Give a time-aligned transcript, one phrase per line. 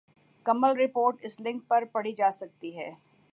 [0.45, 2.89] کمل report اس link پر پڑھی جا سکتی ہے۔